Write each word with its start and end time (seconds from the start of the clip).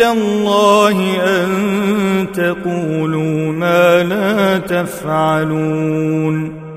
الله 0.00 1.16
أن 1.24 1.48
تقولوا 2.34 3.52
ما 3.52 4.02
لا 4.02 4.58
تفعلون. 4.58 6.68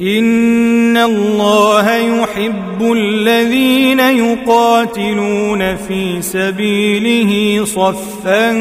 إن 0.00 0.96
الله 0.96 1.96
يحب 1.96 2.92
الذين 2.92 4.00
يقاتلون 4.00 5.76
في 5.76 6.22
سبيله 6.22 7.64
صفا 7.64 8.52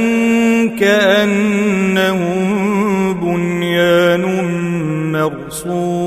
كأنهم 0.80 2.44
بنيان 3.14 4.24
مرصوص 5.12 6.07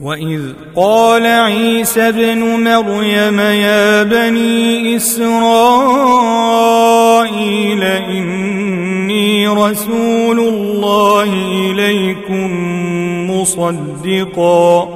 واذ 0.00 0.40
قال 0.76 1.26
عيسى 1.26 2.08
ابن 2.08 2.38
مريم 2.38 3.40
يا 3.40 4.02
بني 4.02 4.96
اسرائيل 4.96 5.32
اني 7.84 9.48
رسول 9.48 10.38
الله 10.38 11.32
اليكم 11.70 12.50
مصدقا 13.30 14.95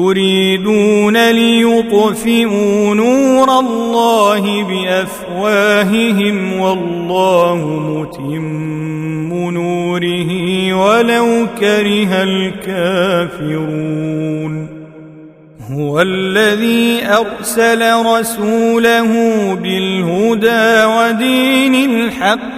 يريدون 0.00 1.30
ليطفئوا 1.30 2.94
نور 2.94 3.58
الله 3.58 4.62
بأفواههم 4.62 6.60
والله 6.60 7.60
متم 7.88 9.50
نوره 9.50 10.30
ولو 10.74 11.46
كره 11.60 12.22
الكافرون. 12.22 13.86
هو 15.72 16.00
الذي 16.00 17.02
أرسل 17.06 18.06
رسوله 18.06 19.10
بالهدى 19.54 20.84
ودين 20.84 21.74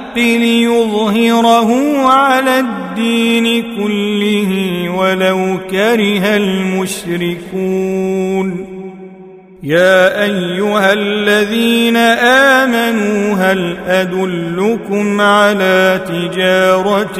الحق 0.09 0.19
ليظهره 0.19 1.71
على 2.09 2.61
الدين 2.61 3.63
كله 3.77 4.53
ولو 4.91 5.59
كره 5.71 6.37
المشركون. 6.37 7.99
يا 9.63 10.25
أيها 10.25 10.93
الذين 10.93 11.97
آمنوا 12.57 13.35
هل 13.35 13.77
أدلكم 13.87 15.21
على 15.21 16.01
تجارة 16.09 17.19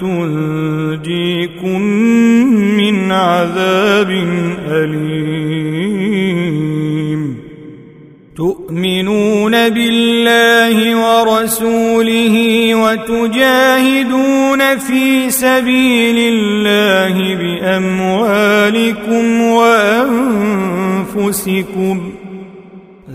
تنجيكم 0.00 1.80
من 2.76 3.12
عذاب 3.12 4.10
أليم؟ 4.68 5.49
وتجاهدون 13.50 14.78
في 14.78 15.30
سبيل 15.30 16.16
الله 16.18 17.34
بأموالكم 17.34 19.40
وأنفسكم. 21.16 22.12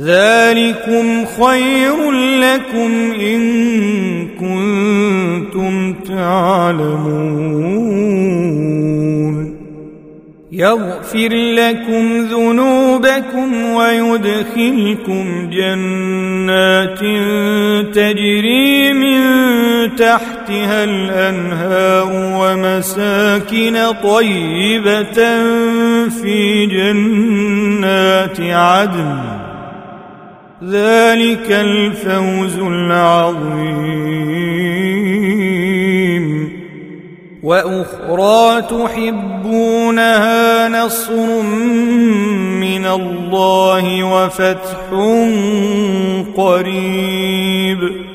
ذلكم 0.01 1.25
خير 1.25 2.11
لكم 2.11 3.11
إن 3.19 4.27
كنتم 4.27 5.93
تعلمون. 5.93 7.45
يغفر 10.51 11.33
لكم 11.33 12.17
ذنوبكم 12.17 13.65
ويدخلكم 13.65 15.49
جنات 15.49 16.99
تجري 17.95 18.93
من 18.93 19.21
تحتها 19.95 20.83
الأنهار 20.83 22.09
ومساكن 22.13 23.77
طيبة 24.03 25.43
في 26.09 26.65
جنات 26.65 28.41
عدن. 28.41 29.19
ذلك 30.63 31.51
الفوز 31.51 32.57
العظيم. 32.57 34.25
وأخرى 37.43 38.61
تحبونها 38.61 40.69
نصر 40.69 41.41
من 42.61 42.85
الله 42.85 44.03
وفتح 44.03 44.89
قريب. 46.37 48.14